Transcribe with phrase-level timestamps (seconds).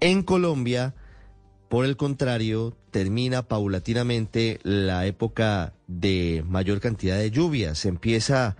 [0.00, 0.94] En Colombia,
[1.68, 7.84] por el contrario, termina paulatinamente la época de mayor cantidad de lluvias.
[7.84, 8.56] Empieza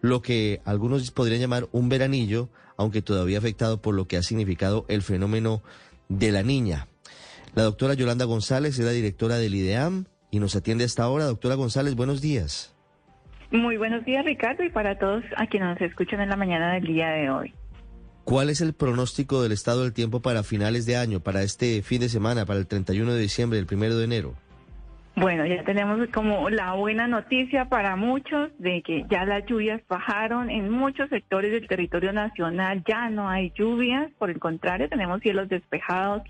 [0.00, 4.84] lo que algunos podrían llamar un veranillo, aunque todavía afectado por lo que ha significado
[4.88, 5.62] el fenómeno
[6.08, 6.88] de la niña.
[7.54, 11.24] La doctora Yolanda González es la directora del IDEAM y nos atiende hasta ahora.
[11.26, 12.74] Doctora González, buenos días.
[13.52, 16.84] Muy buenos días, Ricardo, y para todos a quienes nos escuchan en la mañana del
[16.84, 17.54] día de hoy.
[18.24, 22.00] ¿Cuál es el pronóstico del estado del tiempo para finales de año, para este fin
[22.00, 24.34] de semana, para el 31 de diciembre, el 1 de enero?
[25.16, 30.48] Bueno, ya tenemos como la buena noticia para muchos de que ya las lluvias bajaron
[30.48, 35.48] en muchos sectores del territorio nacional, ya no hay lluvias, por el contrario, tenemos cielos
[35.48, 36.22] despejados,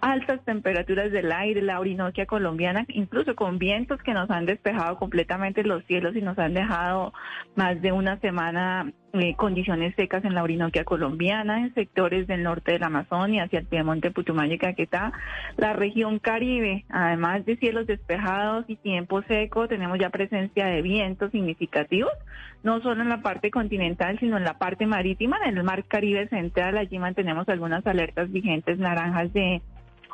[0.00, 5.62] altas temperaturas del aire, la Orinoquia colombiana, incluso con vientos que nos han despejado completamente
[5.64, 7.12] los cielos y nos han dejado
[7.54, 12.72] más de una semana eh, condiciones secas en la Orinoquia colombiana, en sectores del norte
[12.72, 15.12] de la Amazonia, hacia el Piemonte, Putumayo y Caquetá,
[15.56, 21.32] la región Caribe, además de cielos despejados y tiempo seco, tenemos ya presencia de vientos
[21.32, 22.12] significativos,
[22.62, 26.28] no solo en la parte continental, sino en la parte marítima, en el mar Caribe
[26.28, 29.62] central, allí mantenemos algunas alertas vigentes naranjas de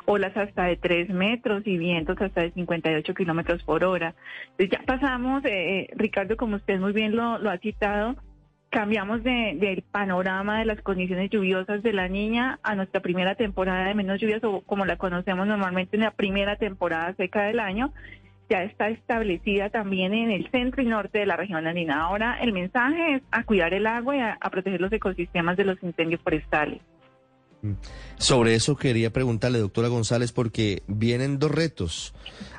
[0.05, 4.15] olas hasta de 3 metros y vientos hasta de 58 kilómetros por hora.
[4.51, 8.15] Entonces ya pasamos, eh, eh, Ricardo, como usted muy bien lo, lo ha citado,
[8.69, 13.87] cambiamos de, del panorama de las condiciones lluviosas de la niña a nuestra primera temporada
[13.87, 17.93] de menos lluvias o como la conocemos normalmente en la primera temporada seca del año.
[18.49, 22.01] Ya está establecida también en el centro y norte de la región andina.
[22.01, 25.81] Ahora el mensaje es a cuidar el agua y a proteger los ecosistemas de los
[25.81, 26.81] incendios forestales.
[28.17, 32.13] Sobre eso quería preguntarle, doctora González, porque vienen dos retos.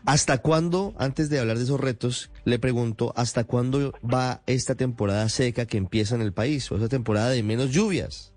[0.07, 5.29] ¿Hasta cuándo, antes de hablar de esos retos, le pregunto, ¿hasta cuándo va esta temporada
[5.29, 8.35] seca que empieza en el país o esa temporada de menos lluvias?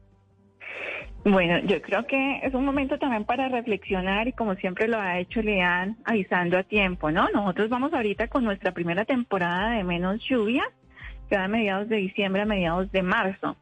[1.23, 5.19] Bueno, yo creo que es un momento también para reflexionar y como siempre lo ha
[5.19, 7.27] hecho Leán, avisando a tiempo, ¿no?
[7.33, 10.67] Nosotros vamos ahorita con nuestra primera temporada de menos lluvias,
[11.29, 13.57] que va a mediados de diciembre a mediados de marzo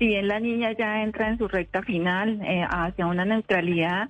[0.00, 4.08] si bien la niña ya entra en su recta final eh, hacia una neutralidad,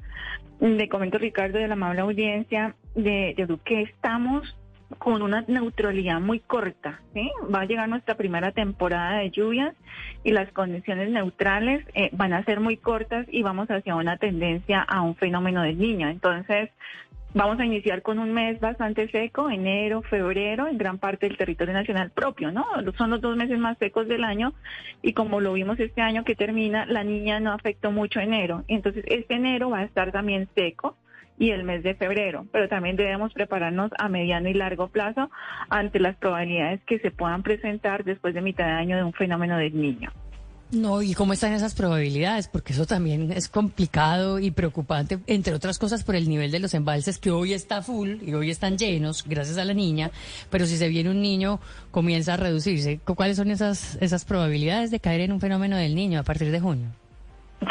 [0.60, 4.56] le comento Ricardo de la amable audiencia de, de que estamos
[4.98, 7.00] con una neutralidad muy corta.
[7.52, 9.74] Va a llegar nuestra primera temporada de lluvias
[10.22, 14.82] y las condiciones neutrales eh, van a ser muy cortas y vamos hacia una tendencia
[14.82, 16.08] a un fenómeno del niño.
[16.08, 16.70] Entonces,
[17.32, 21.72] Vamos a iniciar con un mes bastante seco, enero, febrero, en gran parte del territorio
[21.72, 22.66] nacional propio, ¿no?
[22.98, 24.52] Son los dos meses más secos del año
[25.00, 28.64] y como lo vimos este año que termina, la niña no afectó mucho enero.
[28.66, 30.96] Entonces, este enero va a estar también seco
[31.38, 35.30] y el mes de febrero, pero también debemos prepararnos a mediano y largo plazo
[35.68, 39.56] ante las probabilidades que se puedan presentar después de mitad de año de un fenómeno
[39.56, 40.10] del niño.
[40.72, 42.46] No, ¿y cómo están esas probabilidades?
[42.46, 46.74] Porque eso también es complicado y preocupante, entre otras cosas por el nivel de los
[46.74, 50.12] embalses que hoy está full y hoy están llenos gracias a la niña,
[50.48, 51.58] pero si se viene un niño
[51.90, 53.00] comienza a reducirse.
[53.04, 56.60] ¿Cuáles son esas, esas probabilidades de caer en un fenómeno del niño a partir de
[56.60, 56.99] junio?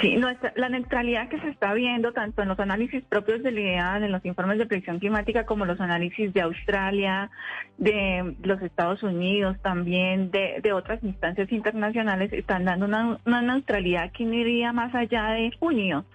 [0.02, 3.98] Sí, nuestra, la neutralidad que se está viendo tanto en los análisis propios del IDEA,
[3.98, 7.32] en los informes de predicción climática, como los análisis de Australia,
[7.80, 14.12] de los Estados Unidos, también de, de otras instancias internacionales, están dando una, una neutralidad
[14.12, 16.06] que no iría más allá de junio.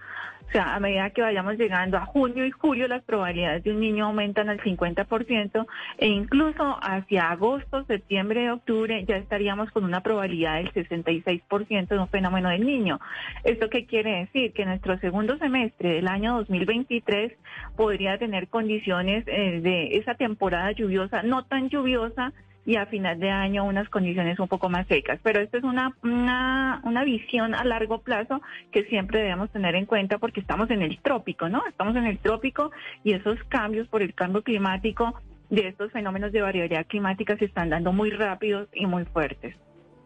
[0.47, 3.79] O sea, a medida que vayamos llegando a junio y julio, las probabilidades de un
[3.79, 5.65] niño aumentan al 50%
[5.97, 12.07] e incluso hacia agosto, septiembre octubre ya estaríamos con una probabilidad del 66% de un
[12.07, 12.99] fenómeno del niño.
[13.43, 14.53] ¿Esto qué quiere decir?
[14.53, 17.33] Que nuestro segundo semestre del año 2023
[17.75, 22.33] podría tener condiciones eh, de esa temporada lluviosa, no tan lluviosa,
[22.65, 25.19] y a final de año unas condiciones un poco más secas.
[25.21, 28.41] Pero esto es una, una, una visión a largo plazo
[28.71, 31.65] que siempre debemos tener en cuenta porque estamos en el trópico, ¿no?
[31.67, 32.71] Estamos en el trópico
[33.03, 35.13] y esos cambios por el cambio climático
[35.49, 39.55] de estos fenómenos de variabilidad climática se están dando muy rápidos y muy fuertes.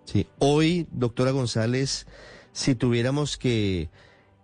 [0.04, 2.08] Sí, hoy, doctora González,
[2.52, 3.90] si tuviéramos que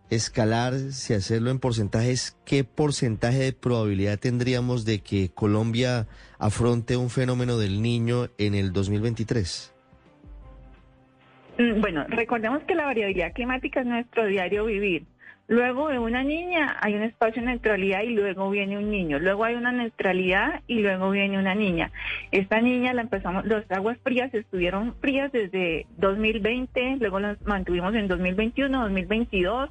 [0.09, 6.07] escalar, si hacerlo en porcentajes, ¿qué porcentaje de probabilidad tendríamos de que Colombia
[6.45, 9.73] afronte un fenómeno del niño en el 2023?
[11.57, 15.05] Mm, bueno, recordemos que la variabilidad climática es nuestro diario vivir.
[15.47, 19.19] Luego de una niña hay un espacio de neutralidad y luego viene un niño.
[19.19, 21.91] Luego hay una neutralidad y luego viene una niña.
[22.31, 28.07] Esta niña la empezamos, las aguas frías estuvieron frías desde 2020, luego las mantuvimos en
[28.07, 29.69] 2021, 2022.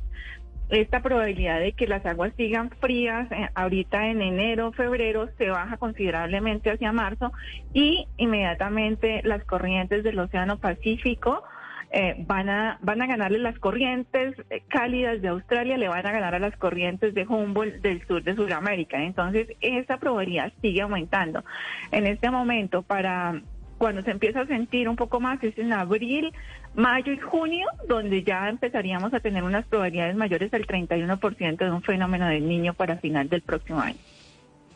[0.75, 5.77] Esta probabilidad de que las aguas sigan frías eh, ahorita en enero, febrero, se baja
[5.77, 7.33] considerablemente hacia marzo
[7.73, 11.45] y inmediatamente las corrientes del Océano Pacífico
[11.93, 16.11] eh, van, a, van a ganarle las corrientes eh, cálidas de Australia, le van a
[16.11, 19.01] ganar a las corrientes de Humboldt del sur de Sudamérica.
[19.01, 21.45] Entonces, esa probabilidad sigue aumentando.
[21.93, 23.41] En este momento, para
[23.79, 26.33] cuando se empieza a sentir un poco más es en abril,
[26.75, 31.83] mayo y junio, donde ya empezaríamos a tener unas probabilidades mayores del 31% de un
[31.83, 33.99] fenómeno del niño para final del próximo año.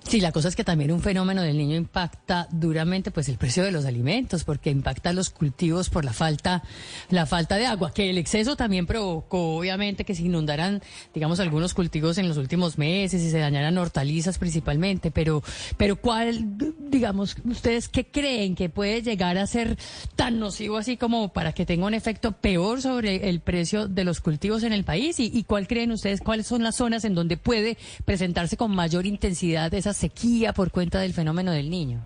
[0.08, 3.62] Sí, la cosa es que también un fenómeno del niño impacta duramente pues el precio
[3.62, 6.62] de los alimentos porque impacta los cultivos por la falta
[7.10, 10.80] la falta de agua, que el exceso también provocó obviamente que se inundaran
[11.12, 15.42] digamos algunos cultivos en los últimos meses y se dañaran hortalizas principalmente, pero
[15.76, 16.56] pero cuál
[16.88, 19.76] digamos ustedes qué creen que puede llegar a ser
[20.16, 24.22] tan nocivo así como para que tenga un efecto peor sobre el precio de los
[24.22, 27.36] cultivos en el país y, y cuál creen ustedes cuáles son las zonas en donde
[27.36, 27.76] puede
[28.06, 31.98] presentarse con mayor intensidad esas sequía por cuenta del fenómeno del niño?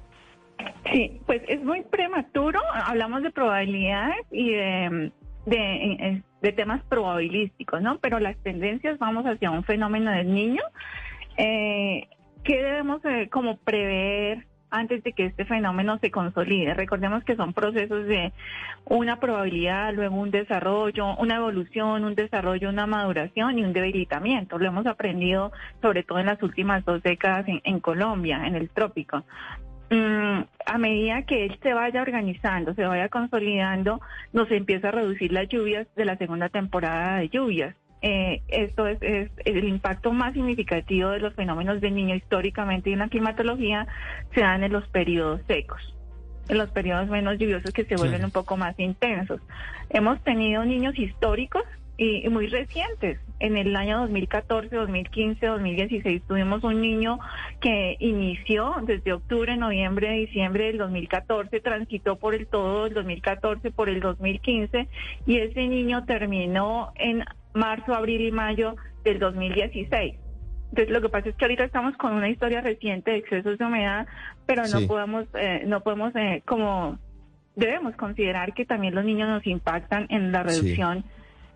[0.90, 2.60] Sí, pues es muy prematuro.
[2.74, 5.12] Hablamos de probabilidades y de,
[5.46, 7.98] de, temas probabilísticos, ¿no?
[7.98, 10.62] Pero las tendencias vamos hacia un fenómeno del niño.
[11.36, 12.08] Eh,
[12.44, 16.74] ¿Qué debemos eh, como prever antes de que este fenómeno se consolide.
[16.74, 18.32] Recordemos que son procesos de
[18.86, 24.58] una probabilidad, luego un desarrollo, una evolución, un desarrollo, una maduración y un debilitamiento.
[24.58, 25.52] Lo hemos aprendido
[25.82, 29.24] sobre todo en las últimas dos décadas en, Colombia, en el trópico.
[29.90, 34.00] Mm, a medida que él se vaya organizando, se vaya consolidando,
[34.32, 37.76] nos empieza a reducir las lluvias de la segunda temporada de lluvias.
[38.02, 42.98] Eh, esto es, el impacto más significativo de los fenómenos del niño históricamente y en
[42.98, 43.86] la climatología
[44.34, 45.94] se dan en los periodos secos,
[46.48, 49.40] en los periodos menos lluviosos que se vuelven un poco más intensos.
[49.90, 51.62] Hemos tenido niños históricos
[51.96, 53.20] y, muy recientes.
[53.38, 57.20] En el año 2014, 2015, 2016 tuvimos un niño
[57.60, 63.88] que inició desde octubre, noviembre, diciembre del 2014, transitó por el todo del 2014, por
[63.88, 64.88] el 2015
[65.26, 70.14] y ese niño terminó en marzo, abril y mayo del 2016.
[70.70, 73.64] Entonces, lo que pasa es que ahorita estamos con una historia reciente de excesos de
[73.64, 74.06] humedad,
[74.46, 76.98] pero no podemos, eh, no podemos, eh, como
[77.56, 81.04] debemos considerar que también los niños nos impactan en la reducción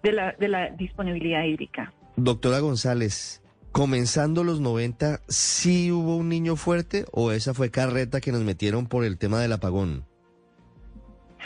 [0.03, 1.95] de, la, de la disponibilidad hídrica.
[2.17, 8.33] Doctora González, comenzando los 90, ¿sí hubo un niño fuerte o esa fue carreta que
[8.33, 10.05] nos metieron por el tema del apagón?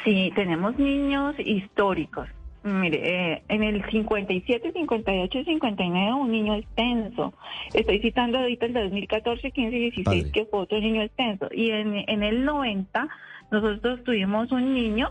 [0.04, 2.28] Sí, tenemos niños históricos.
[2.62, 7.32] Mire, eh, en el 57, 58 y 59 un niño extenso.
[7.72, 11.48] Estoy citando ahorita el 2014, 15 y 16 que fue otro niño extenso.
[11.52, 13.08] Y en, en el 90
[13.50, 15.10] nosotros tuvimos un niño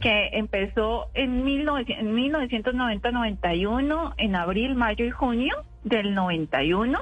[0.00, 7.00] que empezó en, 1990-91, en abril, mayo y junio del 91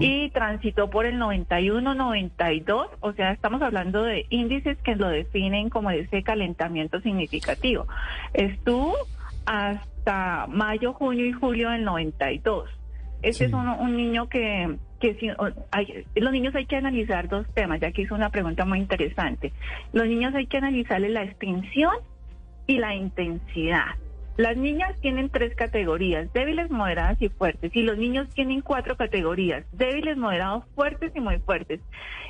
[0.00, 5.90] y transitó por el 91-92, o sea, estamos hablando de índices que lo definen como
[5.90, 7.86] ese calentamiento significativo.
[8.32, 8.96] Estuvo
[9.46, 12.68] hasta mayo, junio y julio del 92.
[13.22, 15.34] Este es un, niño que, que
[16.16, 19.52] los niños hay que analizar dos temas, ya que hizo una pregunta muy interesante.
[19.92, 21.94] Los niños hay que analizarle la extensión
[22.66, 23.94] y la intensidad.
[24.36, 29.64] Las niñas tienen tres categorías, débiles, moderadas y fuertes, y los niños tienen cuatro categorías,
[29.72, 31.80] débiles, moderados, fuertes y muy fuertes.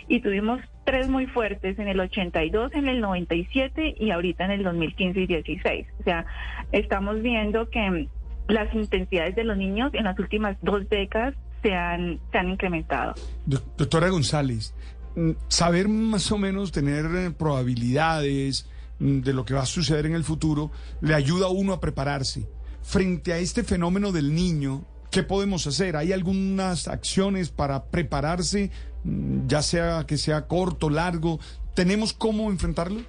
[0.09, 4.63] Y tuvimos tres muy fuertes en el 82, en el 97 y ahorita en el
[4.63, 5.87] 2015 y 16.
[5.99, 6.27] O sea,
[6.71, 8.09] estamos viendo que
[8.47, 13.15] las intensidades de los niños en las últimas dos décadas se han, se han incrementado.
[13.45, 14.75] Doctora González,
[15.17, 20.15] mm, saber más o menos tener eh, probabilidades, de lo que va a suceder en
[20.15, 22.47] el futuro, le ayuda a uno a prepararse.
[22.83, 25.97] Frente a este fenómeno del niño, ¿qué podemos hacer?
[25.97, 28.71] ¿Hay algunas acciones para prepararse,
[29.05, 31.39] mm, ya sea que sea corto, largo?
[31.75, 33.01] ¿Tenemos cómo enfrentarlo?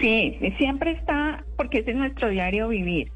[0.00, 3.10] Sí, siempre está, porque ese es nuestro diario vivir,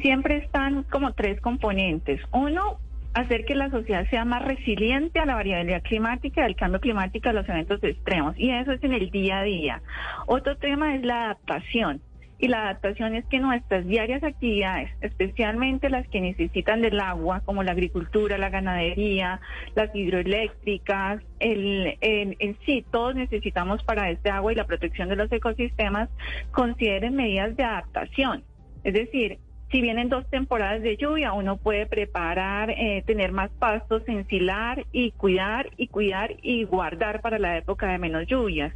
[0.00, 2.20] siempre están como tres componentes.
[2.32, 2.78] Uno,
[3.16, 7.32] hacer que la sociedad sea más resiliente a la variabilidad climática, al cambio climático, a
[7.32, 8.38] los eventos extremos.
[8.38, 9.82] Y eso es en el día a día.
[10.26, 12.02] Otro tema es la adaptación.
[12.38, 17.62] Y la adaptación es que nuestras diarias actividades, especialmente las que necesitan del agua, como
[17.62, 19.40] la agricultura, la ganadería,
[19.74, 25.32] las hidroeléctricas, el, en sí, todos necesitamos para este agua y la protección de los
[25.32, 26.10] ecosistemas,
[26.50, 28.44] consideren medidas de adaptación.
[28.84, 29.38] Es decir,
[29.76, 35.10] si vienen dos temporadas de lluvia, uno puede preparar, eh, tener más pastos, ensilar y
[35.10, 38.72] cuidar y cuidar y guardar para la época de menos lluvias.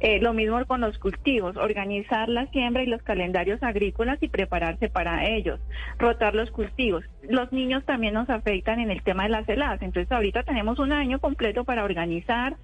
[0.00, 4.88] Eh, lo mismo con los cultivos, organizar la siembra y los calendarios agrícolas y prepararse
[4.88, 5.60] para ellos,
[5.96, 7.04] rotar los cultivos.
[7.22, 10.90] Los niños también nos afectan en el tema de las heladas, entonces ahorita tenemos un
[10.90, 12.56] año completo para organizar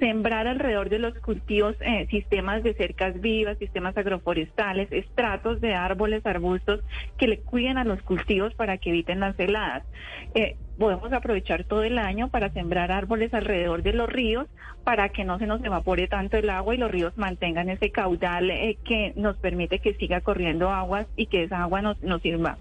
[0.00, 6.26] sembrar alrededor de los cultivos eh, sistemas de cercas vivas, sistemas agroforestales, estratos de árboles,
[6.26, 6.80] arbustos
[7.16, 9.84] que le cuiden a los cultivos para que eviten las heladas.
[10.34, 14.46] Eh, podemos aprovechar todo el año para sembrar árboles alrededor de los ríos
[14.82, 18.50] para que no se nos evapore tanto el agua y los ríos mantengan ese caudal
[18.50, 22.56] eh, que nos permite que siga corriendo aguas y que esa agua nos, nos sirva.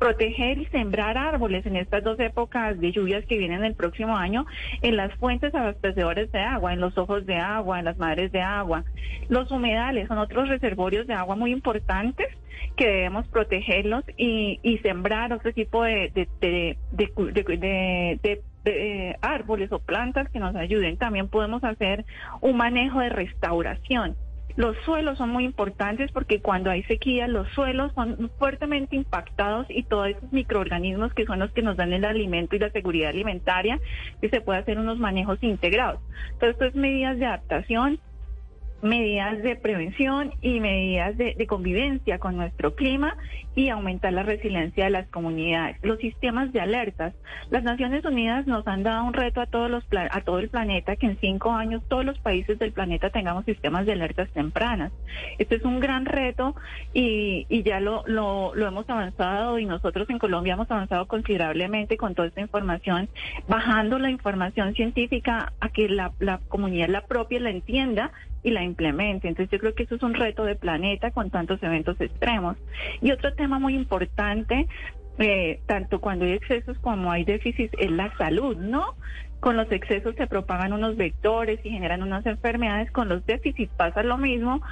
[0.00, 4.46] Proteger y sembrar árboles en estas dos épocas de lluvias que vienen el próximo año
[4.82, 8.40] en las fuentes abastecedores de agua, en los ojos de agua, en las madres de
[8.40, 8.82] agua.
[9.28, 12.26] Los humedales son otros reservorios de agua muy importantes
[12.76, 16.12] que debemos protegerlos y, sembrar otro tipo de,
[18.64, 20.96] eh, árboles o plantas que nos ayuden.
[20.96, 22.04] También podemos hacer
[22.40, 24.16] un manejo de restauración.
[24.56, 29.84] Los suelos son muy importantes porque cuando hay sequía los suelos son fuertemente impactados y
[29.84, 33.78] todos esos microorganismos que son los que nos dan el alimento y la seguridad alimentaria,
[34.20, 36.00] que se puede hacer unos manejos integrados.
[36.32, 38.00] Entonces, esto es medidas de adaptación
[38.82, 43.16] medidas de prevención y medidas de, convivencia con nuestro clima
[43.54, 45.76] y aumentar la resiliencia de las comunidades.
[45.82, 47.14] Los sistemas de alertas.
[47.50, 50.96] Las Naciones Unidas nos han dado un reto a todos los a todo el planeta
[50.96, 54.92] que en cinco años todos los países del planeta tengamos sistemas de alertas tempranas.
[55.38, 56.54] Este es un gran reto
[56.94, 61.96] y, y ya lo, lo, lo hemos avanzado y nosotros en Colombia hemos avanzado considerablemente
[61.96, 63.08] con toda esta información,
[63.48, 68.62] bajando la información científica a que la, la comunidad la propia la entienda y la
[68.62, 69.28] implemente.
[69.28, 72.56] Entonces yo creo que eso es un reto de planeta con tantos eventos extremos.
[73.00, 74.66] Y otro tema muy importante,
[75.18, 78.94] eh, tanto cuando hay excesos como hay déficits, es la salud, ¿no?
[79.40, 84.02] Con los excesos se propagan unos vectores y generan unas enfermedades, con los déficits pasa
[84.02, 84.62] lo mismo.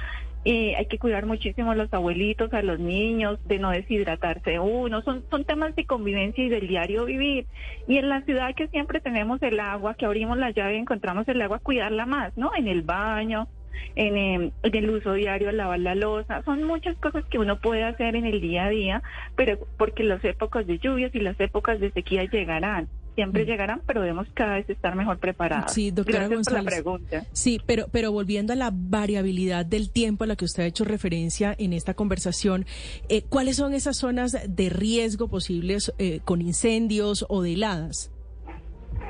[0.45, 5.01] Y hay que cuidar muchísimo a los abuelitos, a los niños, de no deshidratarse uno.
[5.01, 7.45] Son, son temas de convivencia y del diario vivir.
[7.87, 11.27] Y en la ciudad que siempre tenemos el agua, que abrimos la llave y encontramos
[11.27, 12.51] el agua, cuidarla más, ¿no?
[12.55, 13.49] En el baño,
[13.95, 16.41] Em, en, el uso diario, lavar la losa.
[16.43, 19.03] Son muchas cosas que uno puede hacer en el día a día,
[19.35, 23.47] pero porque las épocas de lluvias y las épocas de sequía llegarán siempre mm.
[23.47, 25.73] llegarán, pero debemos cada vez estar mejor preparados.
[25.73, 26.63] Sí, doctora Gracias González.
[26.63, 27.25] Por la pregunta.
[27.33, 30.85] Sí, pero, pero volviendo a la variabilidad del tiempo a la que usted ha hecho
[30.85, 32.65] referencia en esta conversación,
[33.09, 38.09] eh, ¿cuáles son esas zonas de riesgo posibles eh, con incendios o de heladas?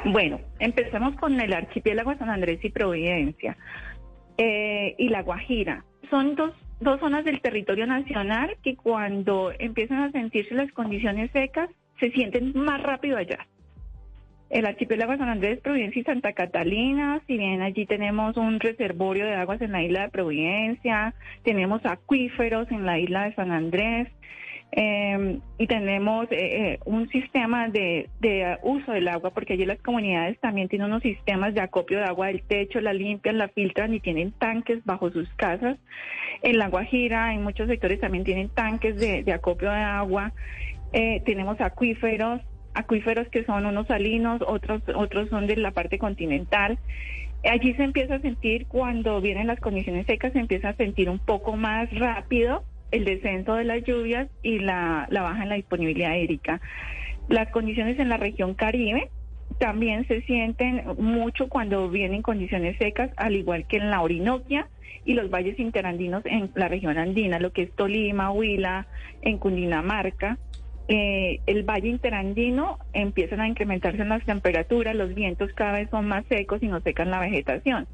[0.06, 3.58] Bueno, empecemos con el archipiélago de San Andrés y Providencia.
[4.42, 5.84] Eh, y La Guajira.
[6.10, 11.70] Son dos, dos zonas del territorio nacional que cuando empiezan a sentirse las condiciones secas,
[12.00, 13.48] se sienten más rápido allá.
[14.50, 19.36] El archipiélago San Andrés, Providencia y Santa Catalina, si bien allí tenemos un reservorio de
[19.36, 24.08] aguas en la isla de Providencia, tenemos acuíferos en la isla de San Andrés,
[24.72, 26.38] eh, y tenemos eh,
[26.74, 31.02] eh, un sistema de, de, uso del agua, porque allí las comunidades también tienen unos
[31.02, 35.12] sistemas de acopio de agua del techo, la limpian, la filtran y tienen tanques bajo
[35.12, 35.78] sus casas.
[36.44, 40.34] En La Guajira, en muchos sectores también tienen tanques de, de acopio de agua.
[40.94, 42.42] Eh, tenemos acuíferos,
[42.76, 46.78] acuíferos que son unos salinos, otros, otros son de la parte continental.
[47.44, 51.20] Allí se empieza a sentir, cuando vienen las condiciones secas, se empieza a sentir un
[51.20, 56.62] poco más rápido el descenso de las lluvias y la, baja en la disponibilidad hídrica.
[57.28, 59.10] Las condiciones en la región Caribe
[59.60, 64.68] también se sienten mucho cuando vienen condiciones secas, al igual que en la Orinoquia
[65.06, 68.88] y los valles interandinos en la región andina, lo que es Tolima, Huila,
[69.22, 70.38] en Cundinamarca.
[70.88, 76.08] Eh, el valle interandino empiezan a incrementarse en las temperaturas, los vientos cada vez son
[76.08, 77.88] más secos y no secan la vegetación.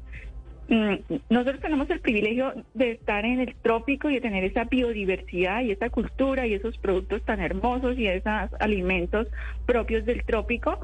[0.68, 0.94] Mm,
[1.30, 5.70] nosotros tenemos el privilegio de estar en el trópico y de tener esa biodiversidad y
[5.70, 9.28] esa cultura y esos productos tan hermosos y esos alimentos
[9.64, 10.80] propios del trópico.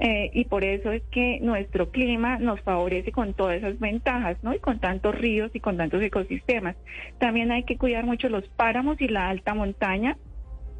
[0.00, 4.52] Eh, y por eso es que nuestro clima nos favorece con todas esas ventajas, ¿no?
[4.52, 6.76] Y con tantos ríos y con tantos ecosistemas.
[7.18, 10.16] También hay que cuidar mucho los páramos y la alta montaña,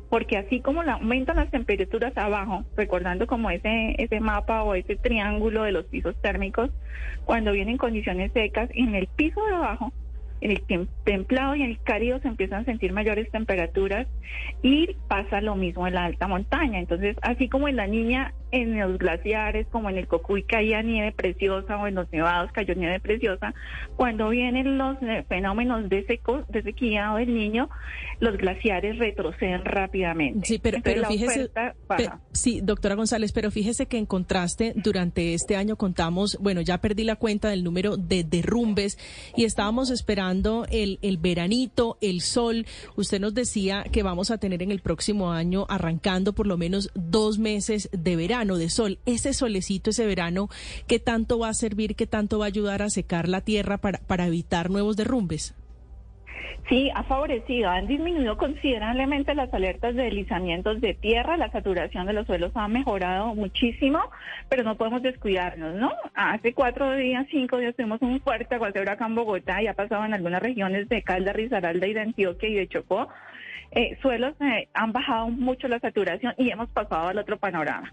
[0.09, 5.65] porque así como aumentan las temperaturas abajo, recordando como ese, ese mapa o ese triángulo
[5.65, 6.71] de los pisos térmicos,
[7.25, 9.93] cuando vienen condiciones secas, en el piso de abajo,
[10.41, 14.07] en el templado y en el cálido se empiezan a sentir mayores temperaturas
[14.63, 16.79] y pasa lo mismo en la alta montaña.
[16.79, 21.11] Entonces, así como en la niña en los glaciares, como en el Cocuy caía nieve
[21.11, 23.53] preciosa o en los nevados cayó nieve preciosa,
[23.97, 27.69] cuando vienen los eh, fenómenos de, seco, de sequía o del niño,
[28.21, 30.47] los glaciares retroceden rápidamente.
[30.47, 31.51] Sí, pero, pero fíjese,
[32.31, 37.03] sí, doctora González, pero fíjese que en contraste, durante este año contamos, bueno, ya perdí
[37.03, 38.99] la cuenta del número de derrumbes
[39.37, 42.67] y estábamos esperando el, el veranito, el sol.
[42.95, 46.91] Usted nos decía que vamos a tener en el próximo año, arrancando por lo menos
[46.95, 48.99] dos meses de verano, de sol.
[49.07, 50.49] Ese solecito, ese verano,
[50.87, 53.99] ¿qué tanto va a servir, qué tanto va a ayudar a secar la tierra para,
[54.01, 55.55] para evitar nuevos derrumbes?
[56.69, 62.15] Sí, ha favorecido, han disminuido considerablemente las alertas de deslizamientos de tierra, la saturación de
[62.15, 64.01] los suelos ha mejorado muchísimo,
[64.49, 65.93] pero no podemos descuidarnos, ¿no?
[66.15, 70.07] Hace cuatro días, cinco días tuvimos un fuerte aguacero acá en Bogotá y ha pasado
[70.07, 73.09] en algunas regiones de Calda, Risaralda y de Antioquia y de Chocó.
[73.73, 77.93] Eh, suelos eh, han bajado mucho la saturación y hemos pasado al otro panorama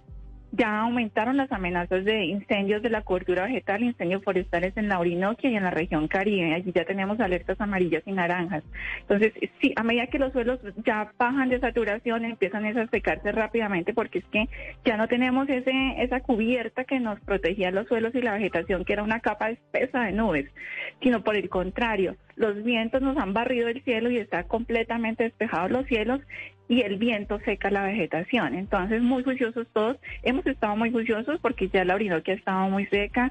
[0.51, 5.49] ya aumentaron las amenazas de incendios de la cobertura vegetal, incendios forestales en la Orinoquia
[5.49, 6.53] y en la región Caribe.
[6.53, 8.63] Allí ya tenemos alertas amarillas y naranjas.
[9.01, 13.93] Entonces, sí, a medida que los suelos ya bajan de saturación, empiezan a secarse rápidamente
[13.93, 14.49] porque es que
[14.85, 18.93] ya no tenemos ese, esa cubierta que nos protegía los suelos y la vegetación, que
[18.93, 20.49] era una capa espesa de nubes,
[21.01, 25.71] sino por el contrario, los vientos nos han barrido el cielo y está completamente despejados
[25.71, 26.21] los cielos
[26.71, 28.55] y el viento seca la vegetación.
[28.55, 29.97] Entonces, muy juiciosos todos.
[30.23, 33.29] Hemos estado muy juiciosos porque ya la Orinoquia ha estado muy seca,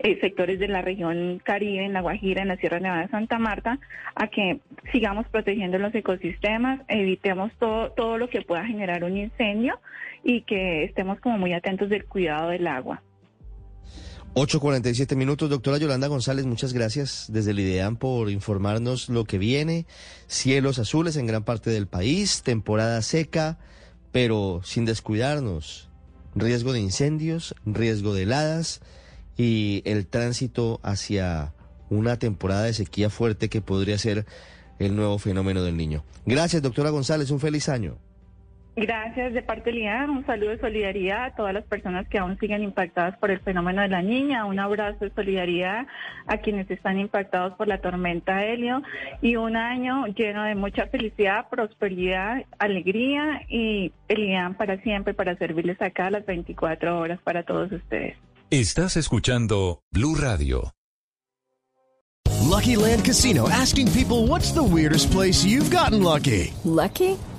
[0.00, 3.38] eh, sectores de la región Caribe, en La Guajira, en la Sierra Nevada de Santa
[3.38, 3.78] Marta,
[4.16, 4.58] a que
[4.90, 9.78] sigamos protegiendo los ecosistemas, evitemos todo, todo lo que pueda generar un incendio
[10.24, 13.02] y que estemos como muy atentos del cuidado del agua.
[14.34, 19.86] 8.47 minutos, doctora Yolanda González, muchas gracias desde el IDEAM por informarnos lo que viene.
[20.28, 23.58] Cielos azules en gran parte del país, temporada seca,
[24.12, 25.88] pero sin descuidarnos.
[26.36, 28.82] Riesgo de incendios, riesgo de heladas
[29.36, 31.52] y el tránsito hacia
[31.88, 34.26] una temporada de sequía fuerte que podría ser
[34.78, 36.04] el nuevo fenómeno del niño.
[36.24, 37.98] Gracias, doctora González, un feliz año.
[38.76, 42.38] Gracias de parte de Lian, un saludo de solidaridad a todas las personas que aún
[42.38, 45.86] siguen impactadas por el fenómeno de la niña, un abrazo de solidaridad
[46.26, 48.82] a quienes están impactados por la tormenta Helio
[49.20, 55.80] y un año lleno de mucha felicidad, prosperidad, alegría y Lian para siempre para servirles
[55.82, 58.16] acá las 24 horas para todos ustedes.
[58.50, 60.72] Estás escuchando Blue Radio.
[62.50, 66.52] Lucky Land Casino asking people what's the weirdest place you've gotten lucky?
[66.64, 67.16] Lucky?